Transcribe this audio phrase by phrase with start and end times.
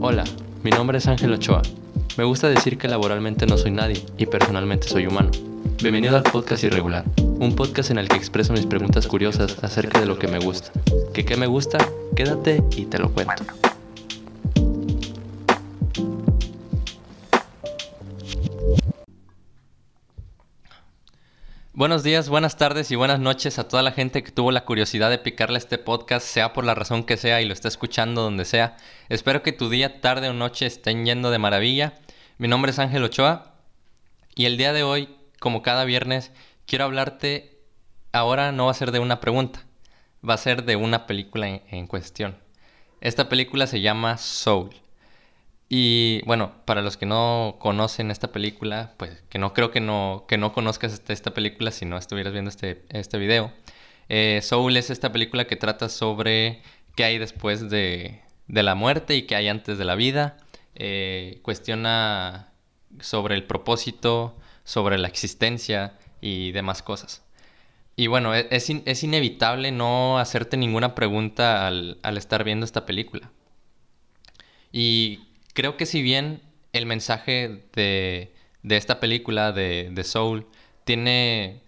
[0.00, 0.24] Hola,
[0.62, 1.62] mi nombre es Ángel Ochoa.
[2.18, 5.30] Me gusta decir que laboralmente no soy nadie y personalmente soy humano.
[5.82, 10.06] Bienvenido al podcast Irregular, un podcast en el que expreso mis preguntas curiosas acerca de
[10.06, 10.70] lo que me gusta.
[11.14, 11.78] ¿Que qué me gusta?
[12.14, 13.42] Quédate y te lo cuento.
[21.76, 25.10] Buenos días, buenas tardes y buenas noches a toda la gente que tuvo la curiosidad
[25.10, 28.46] de picarle este podcast, sea por la razón que sea y lo está escuchando donde
[28.46, 28.78] sea.
[29.10, 31.92] Espero que tu día, tarde o noche estén yendo de maravilla.
[32.38, 33.56] Mi nombre es Ángel Ochoa
[34.34, 36.32] y el día de hoy, como cada viernes,
[36.64, 37.60] quiero hablarte,
[38.10, 39.66] ahora no va a ser de una pregunta,
[40.26, 42.38] va a ser de una película en, en cuestión.
[43.02, 44.74] Esta película se llama Soul.
[45.68, 50.24] Y bueno, para los que no conocen esta película, pues que no creo que no,
[50.28, 53.52] que no conozcas este, esta película si no estuvieras viendo este, este video.
[54.08, 56.62] Eh, Soul es esta película que trata sobre
[56.94, 60.36] qué hay después de, de la muerte y qué hay antes de la vida.
[60.76, 62.52] Eh, cuestiona
[63.00, 67.24] sobre el propósito, sobre la existencia y demás cosas.
[67.96, 72.86] Y bueno, e, es, es inevitable no hacerte ninguna pregunta al, al estar viendo esta
[72.86, 73.30] película.
[74.70, 75.25] Y
[75.56, 80.46] creo que si bien el mensaje de, de esta película de, de, Soul
[80.84, 81.62] tiene,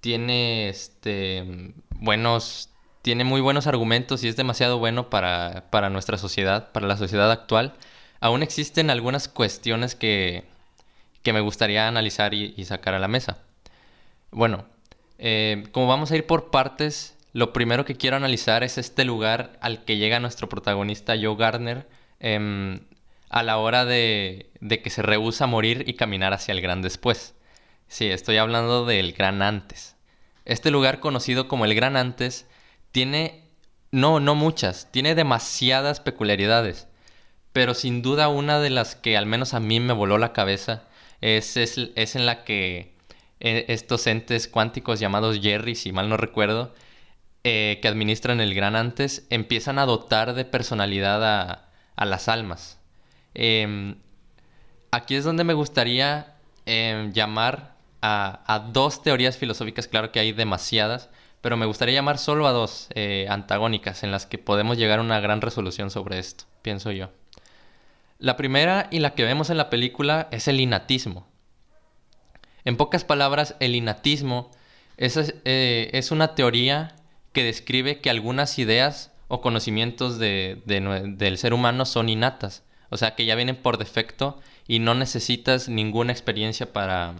[0.00, 2.70] tiene este, buenos,
[3.02, 7.30] tiene muy buenos argumentos y es demasiado bueno para, para nuestra sociedad, para la sociedad
[7.32, 7.74] actual,
[8.20, 10.44] aún existen algunas cuestiones que,
[11.24, 13.38] que me gustaría analizar y, sacar a la mesa.
[14.30, 14.64] Bueno,
[15.18, 19.58] eh, como vamos a ir por partes, lo primero que quiero analizar es este lugar
[19.60, 21.88] al que llega nuestro protagonista Joe Gardner.
[22.20, 22.78] Eh,
[23.28, 27.34] a la hora de, de que se rehúsa morir y caminar hacia el gran después.
[27.88, 29.96] Sí, estoy hablando del gran antes.
[30.44, 32.46] Este lugar conocido como el gran antes
[32.92, 33.44] tiene,
[33.90, 36.88] no, no muchas, tiene demasiadas peculiaridades,
[37.52, 40.84] pero sin duda una de las que al menos a mí me voló la cabeza
[41.20, 42.94] es, es, es en la que
[43.40, 46.74] eh, estos entes cuánticos llamados Jerry, si mal no recuerdo,
[47.44, 52.77] eh, que administran el gran antes, empiezan a dotar de personalidad a, a las almas.
[53.40, 53.94] Eh,
[54.90, 56.34] aquí es donde me gustaría
[56.66, 61.08] eh, llamar a, dos teorías filosóficas, claro que hay demasiadas,
[61.40, 65.02] pero me gustaría llamar solo a dos eh, antagónicas en las que podemos llegar a
[65.02, 67.10] una gran resolución sobre esto, pienso yo.
[68.18, 71.28] La primera y la que vemos en la película es el innatismo.
[72.64, 74.50] En pocas palabras, el innatismo
[74.96, 76.96] es, eh, es una teoría
[77.32, 80.80] que describe que algunas ideas o conocimientos de, de,
[81.16, 85.68] del ser humano son innatas o sea, que ya vienen por defecto y no necesitas
[85.68, 87.16] ninguna experiencia para,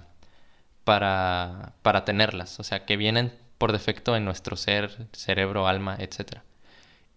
[0.85, 2.61] para, para tenerlas.
[2.61, 6.39] O sea, que vienen por defecto en nuestro ser, cerebro, alma, etc.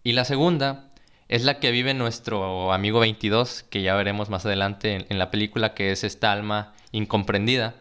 [0.04, 0.90] Y la segunda
[1.28, 5.72] es la que vive nuestro amigo 22, que ya veremos más adelante en, la película,
[5.72, 7.76] que es esta alma incomprendida.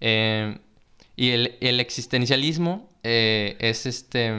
[0.00, 0.58] Eh,
[1.16, 4.32] y el, el, existencialismo eh, es este...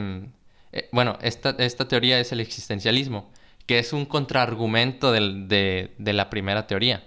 [0.72, 3.31] Eh, bueno, esta, esta teoría es el existencialismo
[3.66, 7.04] que es un contraargumento de, de, la primera teoría.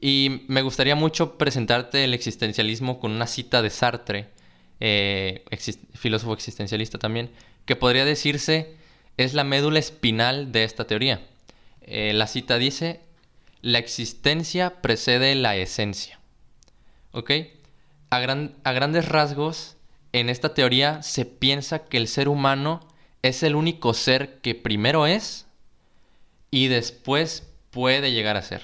[0.00, 4.28] Y me gustaría mucho presentarte el existencialismo con una cita de Sartre,
[4.80, 5.44] eh,
[5.94, 7.30] filósofo existencialista también,
[7.66, 8.76] que podría decirse
[9.16, 11.20] es la médula espinal de esta teoría.
[11.82, 13.00] Eh, la cita dice,
[13.60, 16.18] la existencia precede la esencia.
[17.12, 17.32] ¿Ok?
[18.08, 19.76] A, gran, a grandes rasgos,
[20.12, 22.80] en esta teoría se piensa que el ser humano
[23.22, 25.46] es el único ser que primero es
[26.50, 28.62] y después puede llegar a ser.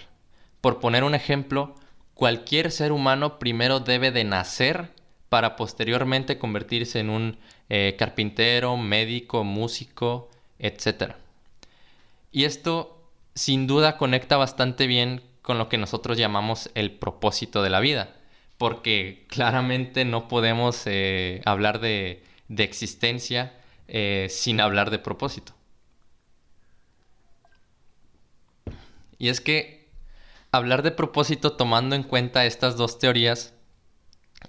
[0.61, 1.75] Por poner un ejemplo,
[2.15, 4.91] cualquier ser humano primero debe de nacer
[5.29, 11.15] para posteriormente convertirse en un eh, carpintero, médico, músico, etc.
[12.33, 12.97] Y esto
[13.35, 18.17] sin duda conecta bastante bien con lo que nosotros llamamos el propósito de la vida,
[18.57, 23.53] porque claramente no podemos eh, hablar de, de existencia
[23.89, 25.55] eh, sin hablar de propósito.
[29.19, 29.89] Y es que
[30.53, 33.55] hablar de propósito tomando en cuenta estas dos teorías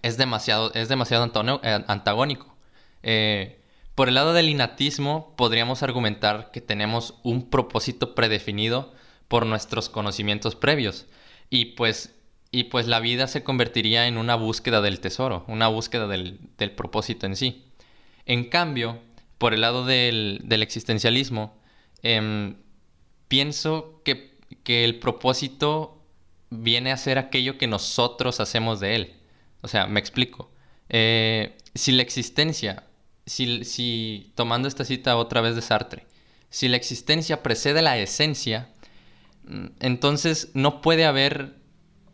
[0.02, 1.32] es demasiado, es demasiado
[1.64, 2.56] eh, antagónico.
[3.04, 3.62] Eh,
[3.96, 8.94] por el lado del innatismo, podríamos argumentar que tenemos un propósito predefinido
[9.28, 11.08] por nuestros conocimientos previos.
[11.50, 12.14] Y pues,
[12.52, 17.26] y pues la vida se convertiría en una búsqueda del tesoro, una búsqueda del propósito
[17.26, 17.66] en sí.
[18.26, 19.00] En cambio,
[19.38, 21.58] por el lado del, existencialismo,
[22.04, 22.56] eh,
[23.28, 24.36] pienso que,
[24.66, 26.04] el propósito
[26.50, 29.14] viene a ser aquello que nosotros hacemos de él.
[29.62, 30.52] O sea, me explico.
[30.90, 32.84] Eh, si la existencia,
[33.26, 36.06] si, si, tomando esta cita otra vez de Sartre,
[36.50, 38.70] si la existencia precede la esencia,
[39.46, 41.58] mm, entonces no puede haber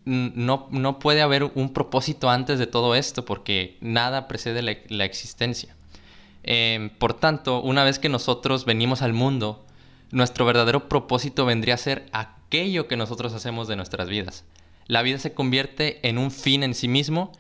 [0.06, 5.76] no, no, puede haber un propósito antes de todo esto porque nada precede la, existencia.
[6.44, 9.66] Em, por tanto, una vez que nosotros venimos al mundo,
[10.12, 14.46] nuestro verdadero propósito vendría a ser aquello que nosotros hacemos de nuestras vidas.
[14.88, 17.32] La vida se convierte en un fin en sí mismo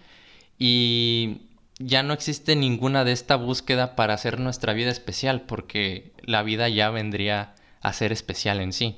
[0.57, 1.41] y
[1.77, 6.69] ya no existe ninguna de esta búsqueda para hacer nuestra vida especial porque la vida
[6.69, 8.97] ya vendría a ser especial en sí.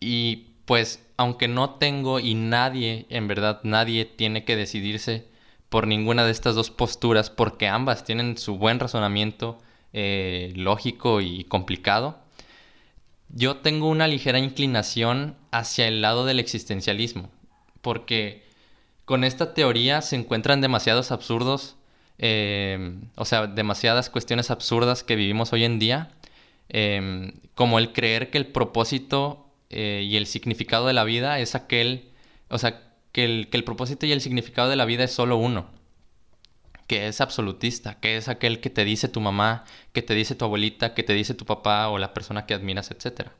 [0.00, 5.26] Y pues aunque no tengo y nadie, en verdad nadie tiene que decidirse
[5.68, 9.58] por ninguna de estas dos posturas porque ambas tienen su buen razonamiento
[9.92, 12.18] eh, lógico y complicado,
[13.30, 17.30] yo tengo una ligera inclinación hacia el lado del existencialismo
[17.82, 18.48] porque
[19.04, 21.76] con esta teoría se encuentran demasiados absurdos,
[22.18, 26.10] eh, o sea, demasiadas cuestiones absurdas que vivimos hoy en día,
[26.68, 31.54] eh, como el creer que el propósito eh, y el significado de la vida es
[31.54, 32.10] aquel,
[32.50, 32.87] o sea,
[33.18, 35.66] que el, propósito y el significado de la vida es solo uno,
[36.86, 40.44] que es absolutista, que es aquel que te dice tu mamá, que te dice tu
[40.44, 43.30] abuelita, que te dice tu papá o la persona que admiras, etc.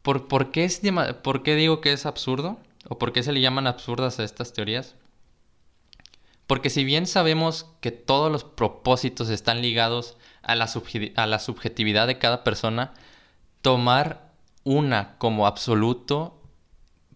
[0.00, 0.80] ¿Por, por, qué, es,
[1.22, 2.58] ¿Por qué digo que es absurdo?
[2.88, 4.94] ¿O por qué se le llaman absurdas a estas teorías?
[6.46, 10.66] Porque si bien sabemos que todos los propósitos están ligados a la,
[11.16, 12.94] a la subjetividad de cada persona,
[13.60, 14.32] tomar
[14.62, 16.40] una como absoluto,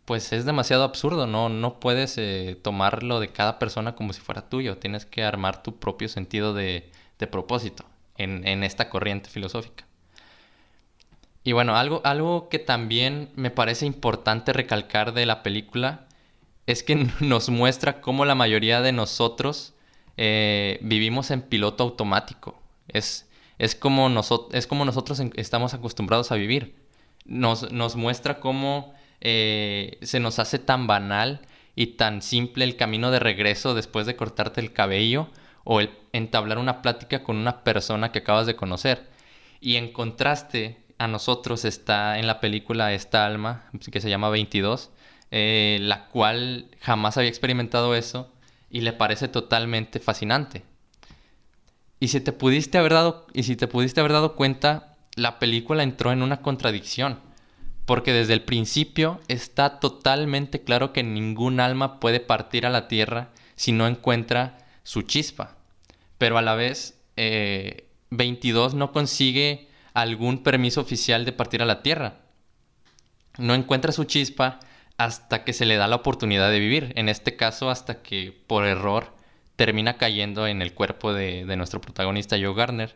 [0.08, 1.50] pues es demasiado absurdo, ¿no?
[1.50, 5.78] No puedes eh, tomarlo de cada persona como si fuera tuyo, tienes que armar tu
[5.78, 6.90] propio sentido de,
[7.30, 7.84] propósito
[8.16, 9.84] en, en, esta corriente filosófica.
[11.44, 16.06] Y bueno, algo, algo que también me parece importante recalcar de la película
[16.64, 19.74] es que nos muestra cómo la mayoría de nosotros
[20.16, 22.58] eh, vivimos en piloto automático.
[22.88, 23.28] Es,
[23.58, 24.08] es como,
[24.52, 26.76] es como nosotros estamos acostumbrados a vivir.
[27.26, 31.40] Nos, nos muestra cómo eh, se nos hace tan banal
[31.74, 35.28] y tan simple el camino de regreso después de cortarte el cabello
[35.64, 39.08] o el entablar una plática con una persona que acabas de conocer.
[39.60, 44.90] Y en contraste a nosotros está en la película esta alma, que se llama 22,
[45.30, 48.32] eh, la cual jamás había experimentado eso
[48.70, 50.64] y le parece totalmente fascinante.
[52.00, 55.82] Y si te pudiste haber dado, y si te pudiste haber dado cuenta, la película
[55.82, 57.20] entró en una contradicción.
[57.88, 63.30] Porque desde el principio está totalmente claro que ningún alma puede partir a la tierra
[63.56, 65.56] si no encuentra su chispa.
[66.18, 71.80] Pero a la vez, 22 eh, no consigue algún permiso oficial de partir a la
[71.80, 72.18] tierra.
[73.38, 74.60] No encuentra su chispa
[74.98, 76.92] hasta que se le da la oportunidad de vivir.
[76.94, 79.14] En este caso, hasta que por error
[79.56, 82.94] termina cayendo en el cuerpo de, nuestro protagonista Joe Garner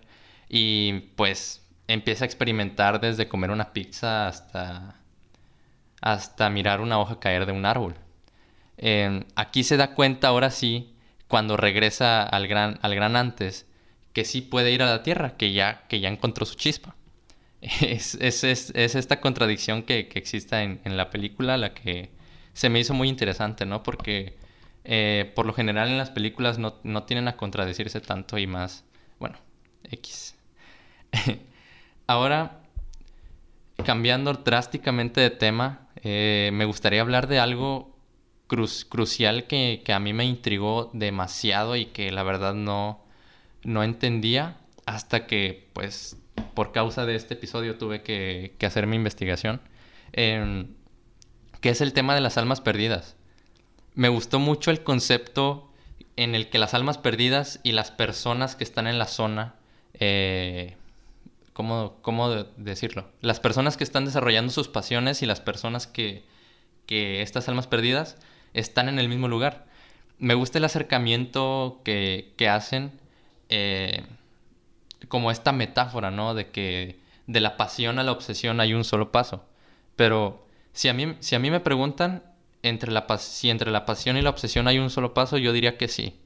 [0.51, 4.97] y pues empieza a experimentar desde comer una pizza hasta,
[6.01, 7.95] hasta mirar una hoja caer de un árbol.
[8.79, 10.95] Em, aquí se da cuenta ahora sí,
[11.29, 13.67] cuando regresa al gran, al gran antes,
[14.13, 16.95] que sí puede ir a la Tierra, que ya, que ya encontró su chispa.
[17.61, 18.15] Es,
[18.45, 22.11] esta contradicción que, que existe en, en, la película la que
[22.55, 23.83] se me hizo muy interesante, ¿no?
[23.83, 24.37] Porque
[24.85, 26.73] eh, por lo general en las películas no,
[27.05, 28.85] tienen a contradecirse tanto y más,
[29.19, 29.39] bueno,
[29.91, 30.35] X.
[32.13, 32.61] Ahora,
[33.87, 37.97] cambiando drásticamente de tema, eh, me gustaría hablar de algo
[38.47, 43.03] crucial que, a mí me intrigó demasiado y que la verdad no,
[43.65, 46.19] no entendía hasta que, pues,
[46.53, 49.63] por causa de este episodio tuve que, hacer mi investigación,
[50.13, 50.69] em,
[51.63, 53.17] que es el tema de las almas perdidas.
[53.95, 55.73] Me gustó mucho el concepto
[56.17, 59.55] en el que las almas perdidas y las personas que están en la zona,
[59.95, 60.77] eh,
[61.53, 63.07] ¿cómo, decirlo?
[63.21, 66.25] Las personas que están desarrollando sus pasiones y las personas que,
[66.87, 68.17] que estas almas perdidas
[68.55, 69.67] están en el mismo lugar.
[70.19, 72.93] Me gusta el acercamiento que, que hacen
[73.49, 74.05] eh,
[75.09, 76.35] como esta metáfora, ¿no?
[76.35, 79.45] De que de la pasión a la obsesión hay un solo paso.
[79.97, 82.23] Pero si a mí, si a mí me preguntan,
[82.63, 85.77] entre la, si entre la pasión y la obsesión hay un solo paso, yo diría
[85.77, 86.17] que sí.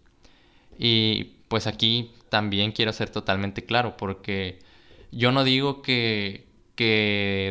[0.78, 4.58] Y pues aquí también quiero ser totalmente claro, porque
[5.12, 6.44] yo no digo que,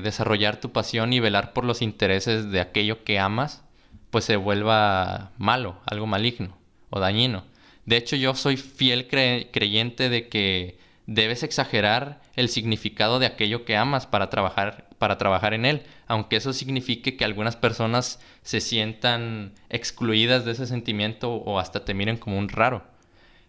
[0.04, 3.64] desarrollar tu pasión y velar por los intereses de aquello que amas,
[4.12, 6.58] pues se vuelva malo, algo maligno
[6.90, 7.44] o dañino.
[7.86, 13.78] De hecho, yo soy fiel creyente de que debes exagerar el significado de aquello que
[13.78, 19.54] amas para trabajar, para trabajar en él, aunque eso signifique que algunas personas se sientan
[19.70, 22.84] excluidas de ese sentimiento o hasta te miren como un raro.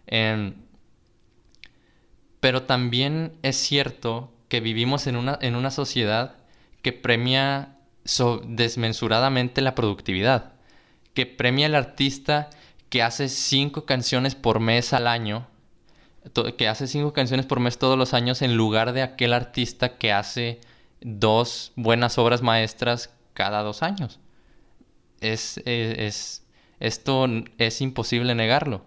[0.07, 0.53] Em,
[2.47, 6.35] Pero también es cierto que vivimos en una, en una sociedad
[6.81, 7.75] que premia
[8.45, 10.53] desmensuradamente la productividad,
[11.13, 12.49] que premia al artista
[12.87, 15.45] que hace cinco canciones por mes al año,
[16.57, 20.13] que hace cinco canciones por mes todos los años en lugar de aquel artista que
[20.13, 20.61] hace
[21.01, 24.21] dos buenas obras maestras cada dos años.
[25.19, 26.45] Es, es,
[26.79, 27.27] esto
[27.57, 28.85] es imposible negarlo.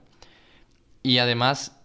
[1.02, 1.76] Y además,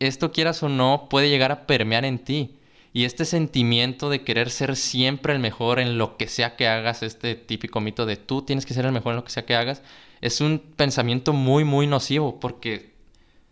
[0.00, 2.56] esto quieras o no, puede llegar a permear en ti.
[2.92, 7.02] Y este sentimiento de querer ser siempre el mejor en lo que sea que hagas,
[7.02, 9.54] este típico mito de tú tienes que ser el mejor en lo que sea que
[9.54, 9.82] hagas,
[10.22, 12.94] es un pensamiento muy, muy nocivo, porque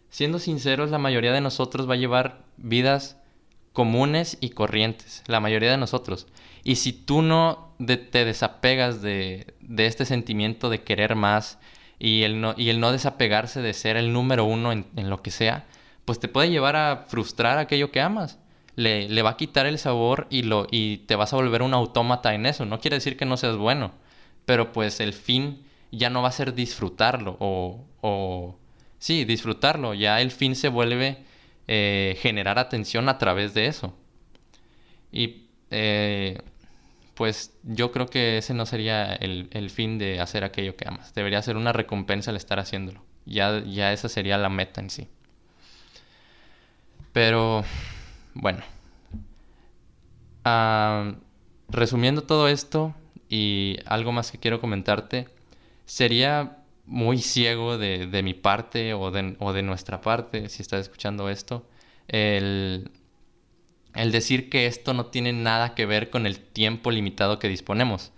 [0.08, 3.18] siendo sinceros, la mayoría de nosotros va a llevar vidas
[3.74, 6.26] comunes y corrientes, la mayoría de nosotros.
[6.62, 11.58] Y si tú no te desapegas de, este sentimiento de querer más
[11.98, 15.30] y el, no, y el no desapegarse de ser el número uno en, lo que
[15.30, 15.66] sea,
[16.04, 18.38] pues te puede llevar a frustrar aquello que amas.
[18.76, 21.74] Le, le, va a quitar el sabor y, lo, y te vas a volver un
[21.74, 22.64] autómata en eso.
[22.64, 23.92] No quiere decir que no seas bueno,
[24.46, 28.58] pero pues el fin ya no va a ser disfrutarlo o, o
[28.98, 29.94] sí, disfrutarlo.
[29.94, 31.18] Ya el fin se vuelve
[31.66, 33.96] eh, generar atención a través de eso.
[35.12, 36.38] Y eh,
[37.14, 41.14] pues yo creo que ese no sería el, fin de hacer aquello que amas.
[41.14, 43.02] Debería ser una recompensa el estar haciéndolo.
[43.24, 45.08] Ya, ya esa sería la meta en sí.
[47.14, 47.64] Pero,
[48.34, 48.58] bueno.
[50.44, 51.14] Ah,
[51.68, 52.92] resumiendo todo esto
[53.30, 55.28] y algo más que quiero comentarte,
[55.86, 60.80] sería muy ciego de, de mi parte o de, o de, nuestra parte, si estás
[60.82, 61.64] escuchando esto,
[62.08, 62.90] el,
[63.94, 68.10] el decir que esto no tiene nada que ver con el tiempo limitado que disponemos.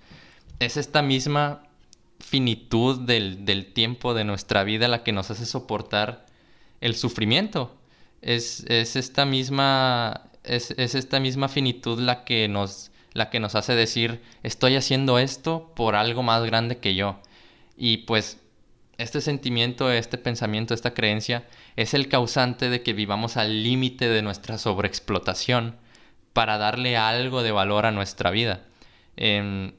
[0.58, 1.64] Es esta misma
[2.18, 6.24] finitud del, del tiempo de nuestra vida la que nos hace soportar
[6.80, 7.76] el sufrimiento.
[8.26, 13.54] Es, es esta misma es, es, esta misma finitud la que nos la que nos
[13.54, 17.20] hace decir estoy haciendo esto por algo más grande que yo
[17.76, 18.38] y pues
[18.98, 24.22] este sentimiento, este pensamiento, esta creencia es el causante de que vivamos al límite de
[24.22, 25.76] nuestra sobreexplotación
[26.32, 28.64] para darle algo de valor a nuestra vida.
[29.16, 29.74] Em,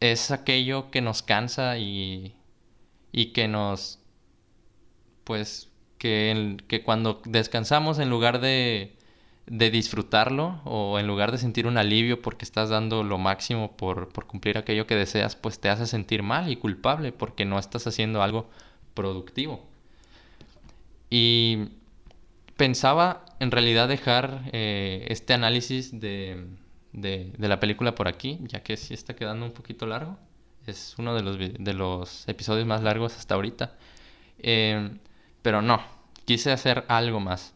[0.00, 2.34] es aquello que nos cansa y,
[3.12, 3.98] y que nos,
[5.24, 5.68] pues,
[6.02, 8.96] que, que cuando descansamos en lugar de
[9.46, 14.12] de disfrutarlo o en lugar de sentir un alivio porque estás dando lo máximo por,
[14.26, 18.22] cumplir aquello que deseas, pues te hace sentir mal y culpable porque no estás haciendo
[18.22, 18.48] algo
[18.94, 19.66] productivo.
[21.10, 21.68] Y
[22.56, 26.46] pensaba en realidad dejar eh, este análisis de,
[26.92, 30.16] de, la película por aquí, ya que sí está quedando un poquito largo.
[30.66, 33.76] Es uno de los, de los episodios más largos hasta ahorita.
[34.38, 34.90] Eh,
[35.42, 35.82] pero no,
[36.24, 37.54] quise hacer algo más.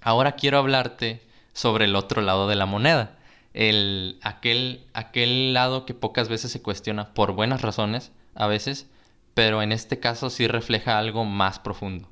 [0.00, 1.22] Ahora quiero hablarte
[1.52, 3.18] sobre el otro lado de la moneda.
[3.54, 8.86] El, aquel, aquel lado que pocas veces se cuestiona por buenas razones, a veces,
[9.34, 12.08] pero en este caso sí refleja algo más profundo.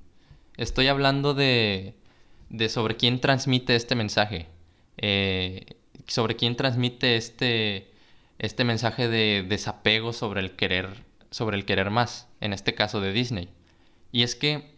[0.57, 1.95] Estoy hablando de,
[2.49, 4.49] de sobre quién transmite este mensaje,
[4.97, 5.77] eh,
[6.07, 7.91] sobre quién transmite este,
[8.39, 13.13] este mensaje de desapego sobre el querer, sobre el querer más, en este caso de
[13.13, 13.49] Disney.
[14.13, 14.74] Y es que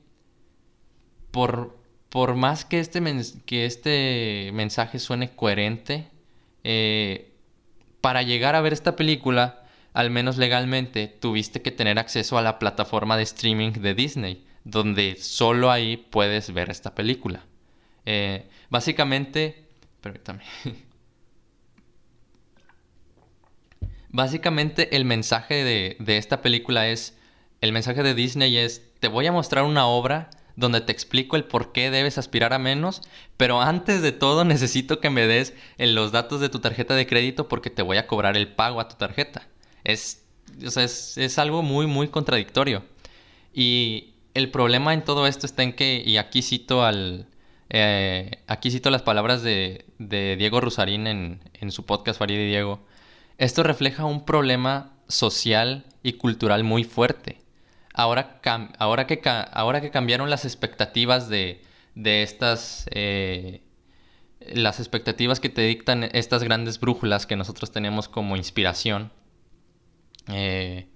[1.36, 1.76] por,
[2.08, 3.02] por más que este,
[3.44, 6.08] que este mensaje suene coherente,
[6.64, 7.34] eh,
[8.00, 12.58] para llegar a ver esta película, al menos legalmente, tuviste que tener acceso a la
[12.58, 17.44] plataforma de streaming de Disney, donde solo ahí puedes ver esta película.
[18.06, 19.66] Eh, básicamente,
[20.00, 20.42] permítame.
[24.08, 27.14] Básicamente el mensaje de, de esta película es,
[27.60, 31.44] el mensaje de Disney es, te voy a mostrar una obra donde te explico el
[31.44, 33.02] por qué debes aspirar a menos,
[33.36, 37.46] pero antes de todo necesito que me des los datos de tu tarjeta de crédito
[37.46, 39.46] porque te voy a cobrar el pago a tu tarjeta.
[39.84, 40.24] Es,
[40.58, 42.84] es, algo muy, muy contradictorio.
[43.52, 47.28] Y el problema en todo esto está en que, y aquí cito al...
[47.68, 52.80] Eh, aquí cito las palabras de, Diego Rusarín en, en su podcast Farid y Diego.
[53.38, 57.45] Esto refleja un problema social y cultural muy fuerte
[57.96, 58.40] ahora,
[58.78, 61.62] ahora, que, ahora que cambiaron las expectativas de,
[61.94, 62.86] estas...
[62.92, 63.62] Eh,
[64.40, 69.10] las expectativas que te dictan estas grandes brújulas que nosotros tenemos como inspiración,
[70.28, 70.86] eh,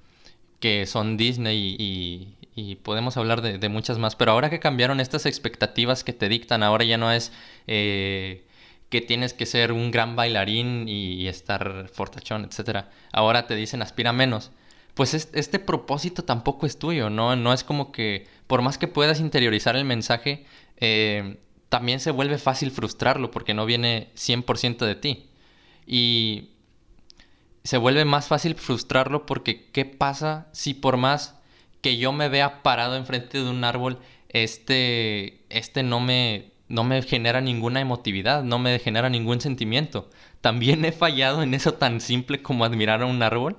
[0.60, 2.36] que son Disney y,
[2.82, 6.84] podemos hablar de, muchas más, pero ahora que cambiaron estas expectativas que te dictan, ahora
[6.84, 7.32] ya no es
[7.66, 8.46] eh,
[8.90, 12.84] que tienes que ser un gran bailarín y estar fortachón, etc.
[13.12, 14.52] Ahora te dicen aspira menos
[14.94, 17.36] pues este, propósito tampoco es tuyo, ¿no?
[17.36, 20.44] No es como que, por más que puedas interiorizar el mensaje,
[20.78, 25.30] eh, también se vuelve fácil frustrarlo porque no viene 100% de ti.
[25.86, 26.50] Y
[27.64, 31.38] se vuelve más fácil frustrarlo porque ¿qué pasa si por más
[31.80, 37.02] que yo me vea parado enfrente de un árbol, este, este no me, no me
[37.02, 40.10] genera ninguna emotividad, no me genera ningún sentimiento?
[40.40, 43.56] También he fallado en eso tan simple como admirar a un árbol.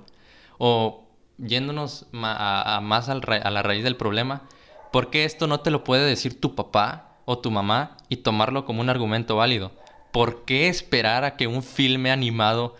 [0.58, 1.01] O
[1.42, 3.14] yéndonos a, más a
[3.50, 4.42] la raíz del problema,
[4.90, 8.64] ¿por qué esto no te lo puede decir tu papá o tu mamá y tomarlo
[8.64, 9.72] como un argumento válido?
[10.12, 12.76] ¿Por qué esperar a que un filme animado...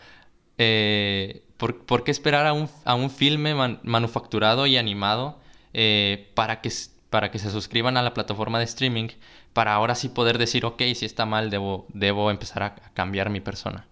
[0.58, 5.38] Eh, por, qué esperar a un, a filme manufacturado y animado
[5.72, 6.70] eh, para, que,
[7.08, 9.08] para que se suscriban a la plataforma de streaming
[9.52, 13.40] para ahora sí poder decir, ok, si está mal, debo, debo empezar a cambiar mi
[13.40, 13.86] persona?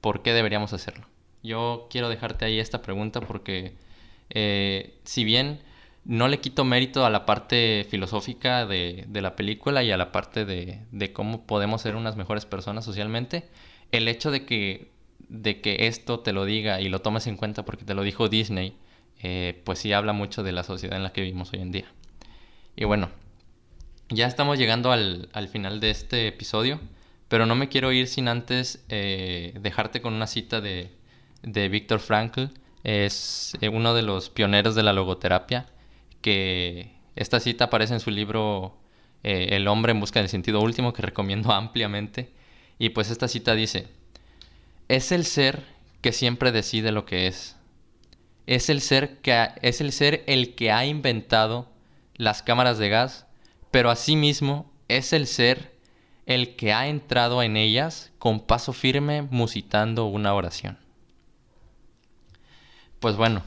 [0.00, 1.06] ¿Por qué deberíamos hacerlo?
[1.44, 3.74] Yo quiero dejarte ahí esta pregunta porque
[4.30, 5.60] eh, si bien
[6.06, 10.46] no le quito mérito a la parte filosófica de, la película y a la parte
[10.46, 13.46] de, cómo podemos ser unas mejores personas socialmente,
[13.92, 14.90] el hecho de que,
[15.28, 18.30] de que esto te lo diga y lo tomes en cuenta porque te lo dijo
[18.30, 18.78] Disney,
[19.22, 21.86] eh, pues sí habla mucho de la sociedad en la que vivimos hoy en día.
[22.74, 23.10] Y bueno,
[24.08, 26.80] ya estamos llegando al, al final de este episodio,
[27.28, 30.90] pero no me quiero ir sin antes eh, dejarte con una cita de,
[31.44, 32.46] de Viktor Frankl.
[32.82, 35.66] Es eh, uno de los pioneros de la logoterapia,
[36.20, 38.76] que esta cita aparece en su libro
[39.22, 42.32] eh, El hombre en busca del sentido último, que recomiendo ampliamente.
[42.78, 43.88] Y pues esta cita dice,
[44.88, 45.62] es el ser
[46.00, 47.56] que siempre decide lo que es.
[48.46, 51.70] Es el ser, que es el, ser el que ha inventado
[52.16, 53.26] las cámaras de gas,
[53.70, 55.72] pero asimismo es el ser
[56.26, 60.83] el que ha entrado en ellas con paso firme musitando una oración.
[63.04, 63.42] Pues bueno,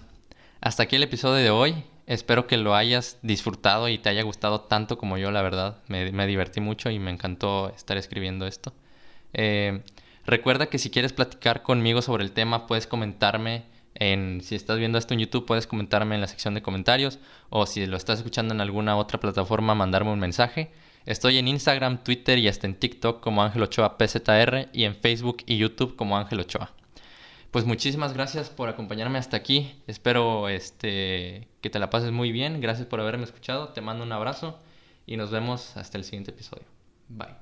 [0.61, 1.83] hasta aquí el episodio de hoy.
[2.05, 5.79] Espero que lo hayas disfrutado y te haya gustado tanto como yo, la verdad.
[5.87, 8.71] Me, divertí mucho y me encantó estar escribiendo esto.
[9.33, 9.81] Eh,
[10.27, 13.63] recuerda que si quieres platicar conmigo sobre el tema, puedes comentarme
[13.95, 17.17] en, si estás viendo esto en YouTube, puedes comentarme en la sección de comentarios
[17.49, 20.69] o si lo estás escuchando en alguna otra plataforma, mandarme un mensaje.
[21.07, 25.37] Estoy en Instagram, Twitter y hasta en TikTok como Ángel Ochoa PZR y en Facebook
[25.47, 26.73] y YouTube como Ángel Ochoa
[27.51, 29.81] pues muchísimas gracias por acompañarme hasta aquí.
[29.87, 32.61] Espero este, que te la pases muy bien.
[32.61, 33.69] Gracias por haberme escuchado.
[33.69, 34.59] Te mando un abrazo
[35.05, 36.65] y nos vemos hasta el siguiente episodio.
[37.09, 37.35] Bye.